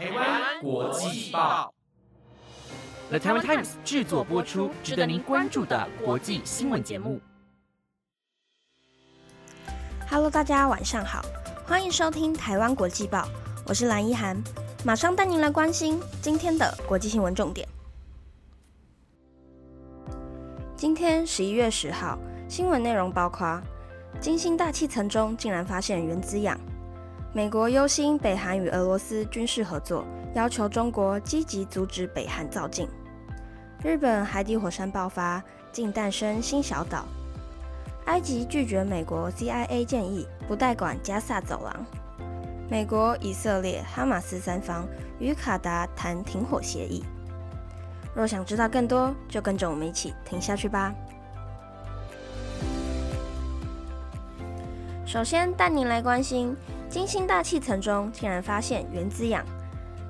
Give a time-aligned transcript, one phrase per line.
[0.00, 1.74] 台湾国际报
[3.10, 7.20] ，The Taiwan Times 制作播出，值得您关注的国际新闻节目。
[10.08, 11.22] Hello，大家晚上好，
[11.66, 13.28] 欢迎收听台湾国际报，
[13.66, 14.42] 我是蓝依涵，
[14.86, 17.68] 马上带您来关心今天的国际新闻重点。
[20.74, 23.60] 今天十一月十号，新闻内容包括：
[24.18, 26.56] 金星大气层中竟然发现原子氧；
[27.32, 30.04] 美国忧心北韩与俄罗斯军事合作，
[30.34, 32.88] 要求中国积极阻止北韩造镜；
[33.84, 35.40] 日本海底火山爆发，
[35.70, 37.04] 竟诞生新小岛；
[38.06, 41.72] 埃及拒绝美国 CIA 建议，不代管加萨走廊；
[42.68, 44.84] 美国、以色列、哈马斯三方
[45.20, 47.04] 与卡达谈停火协议。
[48.12, 50.92] 若想知道更多，就跟着我们一起听下去吧。
[55.06, 56.56] 首先带您来关心
[56.90, 59.46] 金星大气层中竟然发现原子氧。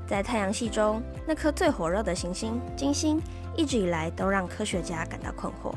[0.06, 3.20] 在太阳系中，那颗最火热的行星金星，
[3.54, 5.74] 一直以来都让科学家感到困惑，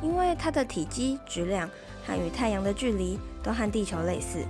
[0.00, 1.68] 因为它的体积、质量
[2.06, 4.42] 和与太阳的距离都和地球类似，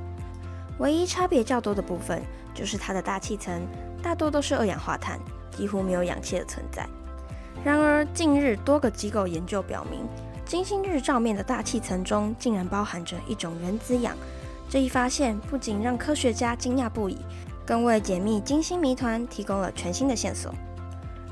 [0.79, 2.23] 唯一差别较多的部分
[2.55, 3.61] 就是它的大气层
[4.01, 5.19] 大多都是二氧化碳。
[5.51, 6.87] 几乎没有氧气的存在。
[7.65, 10.07] 然而，近日多个机构研究表明，
[10.45, 14.15] 金星日照面的大气层中竟然包含着一种原子氧。
[14.69, 17.19] 这一发现不仅让科学家惊讶不已，
[17.65, 20.53] 更为解密金星谜团提供了全新的线索。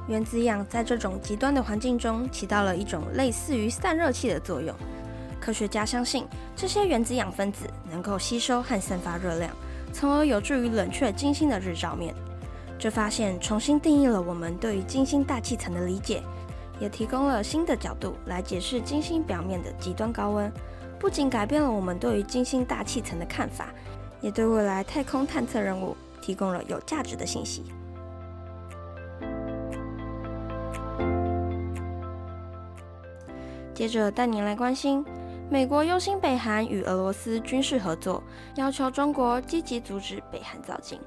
[0.06, 4.74] 原子氧在这种极端的环境中起到了一种类似于散热器的作用。
[5.40, 9.50] 科学家相信，这些原子氧分子能够吸收和散发热量，
[9.92, 12.14] 从而有助于冷却金星的日照面。
[12.78, 16.22] 这发现重新定义了我们对于金星大气层的理解，
[16.78, 20.52] 也提供了新的角度来解释金星表面的极端高温。
[21.04, 23.68] 不仅改变了我们对于金星大气层的看法，
[24.22, 27.62] 也对未来太空探测任务提供了有价值的信息。
[33.74, 35.04] 接着带您来关心，
[35.50, 38.22] 美国忧心北韩与俄罗斯军事合作，
[38.56, 40.98] 要求中国积极阻止北韩造镜。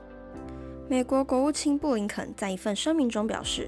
[0.87, 3.67] 美国国务卿布林肯在一份声明中表示：“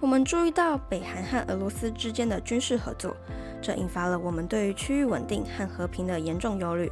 [0.00, 3.14] 我们注意到北韩和俄罗斯之间的军事合作，
[3.60, 6.90] 这引发了我们对于区域稳定和和平的严重忧虑。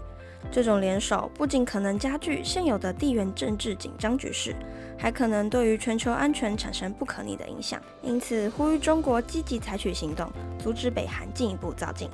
[0.50, 4.54] 这种联手不仅可能加剧现有的地缘政治紧张局势，
[4.98, 7.80] 还可能对于全球安全产生不可逆的影响。
[8.02, 12.10] 因此，呼吁中国积极采取行动，阻止北韩进一步造进。”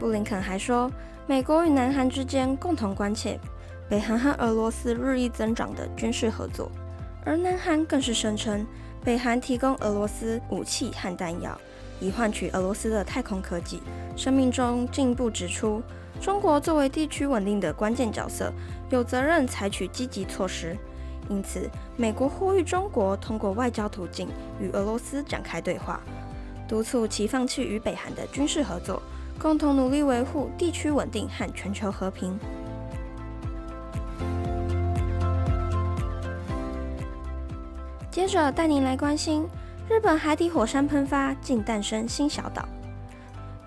[0.00, 0.90] 布林肯还说
[1.26, 3.38] ：“美国与南韩之间共同关切
[3.86, 6.70] 北韩和俄罗斯日益增长的军事合作。”
[7.26, 8.66] 而南韩更是声称，
[9.04, 11.60] 北韩提供俄罗斯武器和弹药，
[12.00, 13.80] 以换取俄罗斯的太空科技。
[14.16, 15.82] 声明中进一步指出，
[16.20, 18.52] 中国作为地区稳定的关键角色，
[18.90, 20.76] 有责任采取积极措施。
[21.28, 24.28] 因此，美国呼吁中国通过外交途径
[24.60, 26.00] 与俄罗斯展开对话，
[26.66, 29.02] 督促其放弃与北韩的军事合作，
[29.38, 32.38] 共同努力维护地区稳定和全球和平。
[38.10, 39.46] 接着带您来关心
[39.88, 42.68] 日本海底火山喷发，竟诞生新小岛。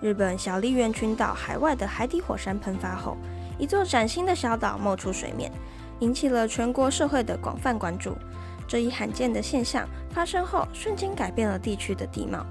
[0.00, 3.16] 日本小笠原群岛海外的海底火山喷发后，
[3.58, 5.50] 一座崭新的小岛冒出水面，
[5.98, 8.16] 引起了全国社会的广泛关注。
[8.68, 12.46] 这一罕见的现象发生后，瞬间改变了地区的地貌。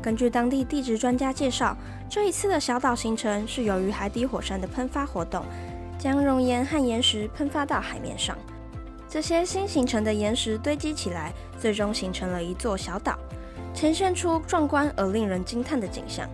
[0.00, 1.76] 根据当地地质专家介绍，
[2.08, 5.44] 这一次的小岛形成是由于海底火山的喷发活动，
[5.98, 8.34] 将熔岩和岩石喷发到海面上。
[9.14, 13.16] 这些新形成的岩石堆积起来，最终形成了一座小岛，
[13.72, 16.28] 呈现出壮观而令人惊叹的景象，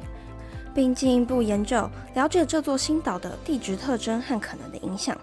[0.74, 5.14] 并进一步研究了解这座新岛的地质特征和可能的影响。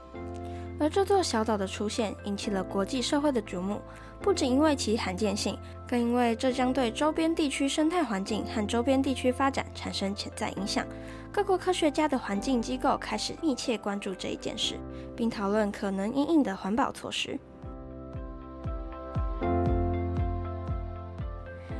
[0.79, 3.81] 而这座小岛的出现引起了国际社会的瞩目，
[4.22, 5.57] 不仅因为其罕见性，
[5.88, 10.85] 更因为这将对周边地区生态环境和周边地区发展产生潜在影响。
[11.32, 14.80] 各国科学家的环境机构开始密切关注这一件事，
[15.16, 17.40] 并讨论可能应应的环保措施。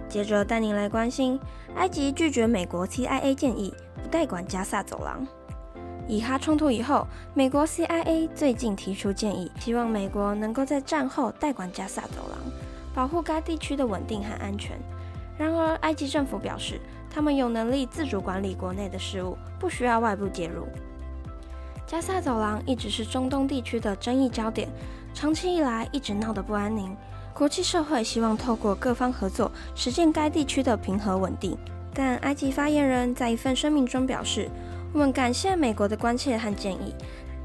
[0.08, 1.40] 接着带您来关心，
[1.76, 5.26] 埃及拒绝美国 CIA 建议，不代管加萨走廊。
[6.08, 12.40] 以哈冲突以后，美国 CIA 最近提出建议，希望美国能够在战后代管加萨走廊，
[12.96, 14.80] 保护该地区的稳定和安全。
[15.38, 16.80] 然而，埃及政府表示，
[17.18, 20.68] 他们有能力自主管理国内的事务，不需要外部介入。
[21.88, 24.70] 加萨走廊一直是中东地区的争议焦点，
[25.16, 26.96] 长期以来一直闹得不安宁。
[27.34, 31.58] 国际社会希望透过各方合作，实现该地区的平和稳定。
[31.92, 34.48] 但埃及发言人在一份声明中表示
[34.94, 36.94] ：“我们感谢美国的关切和建议，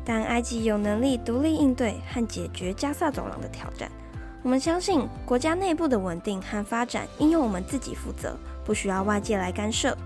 [0.05, 3.91] 但埃及有能力独立应对和解决加萨走廊的挑战。
[4.43, 9.97] 我们相信国家内部的稳定和发展应由我们自己负责，不需要外界来干涉。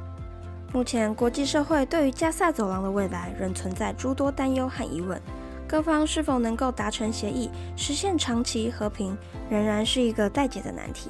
[0.73, 5.19] 目前，国际社会对于加萨走廊的未来仍存在诸多担忧和疑问，
[5.67, 9.17] 各方是否能够达成协议，实现长期和平，
[9.49, 11.09] 仍然是一个待解的难题。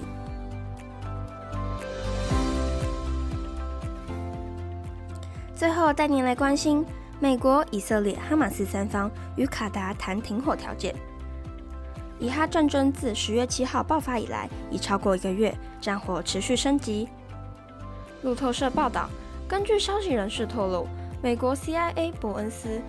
[5.56, 6.86] 最后，带您来关心
[7.18, 10.94] 美国、以色列、哈马斯三方与卡达谈停火条件。
[12.18, 17.08] 以哈战争自十月七号爆发以来，已超过一个月，战火持续升级。
[18.22, 19.08] 路透社报道。
[19.48, 20.88] 根据消息人士透露，
[21.22, 22.82] 美国 CIA 伯恩斯、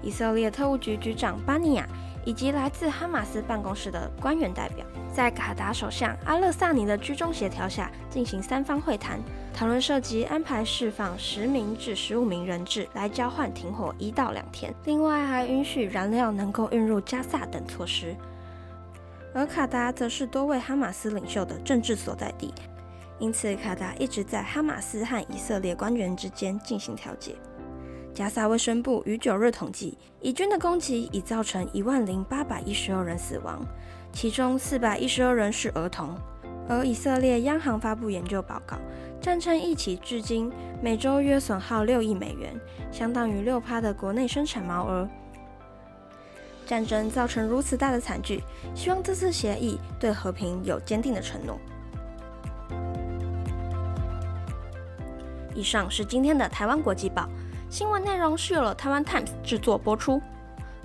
[0.00, 1.86] 以色列特务局局长巴尼亚
[2.24, 9.20] 以及来自哈马斯办公室的官员代表，在卡达首相阿勒萨尼的居中协调下进行三方会谈，
[9.52, 18.16] 讨论涉及安排释放十名至十五名人质来交换停火一到两天，另外还允许燃料能够运入加萨等措施。
[19.34, 22.52] 而卡达则是多位哈马斯领袖的政治所在地。
[23.18, 27.36] 因此，卡达一直在哈马斯和以色列官员之间进行调解。
[28.12, 33.64] 加萨卫生部于九日统计，以军的攻击已造成一万零八百一十二人死亡，
[34.12, 36.14] 其中四百一十二人是儿童。
[36.68, 38.76] 而以色列央行发布研究报告，
[39.20, 40.52] 战争一起至今
[40.82, 42.54] 每周约损耗六亿美元，
[42.90, 45.08] 相当于六趴的国内生产毛额。
[46.66, 48.42] 战争造成如此大的惨剧，
[48.74, 51.58] 希望这次协议对和平有坚定的承诺。
[55.54, 57.28] 以上是今天的台湾国际报
[57.68, 60.20] 新闻内容，是由了台湾 Times 制作播出。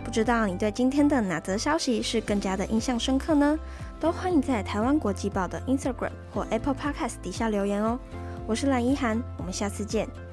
[0.04, 3.58] 不知道你对今天的哪则消息是更加的印象深刻呢？
[4.00, 7.98] 都欢迎在台湾国际报的 Instagram 或 Apple Podcast 底下留言哦。
[8.46, 10.27] 我是蓝一涵，我们下次见。